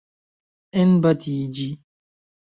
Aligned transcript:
Enbatiĝi. 0.83 1.67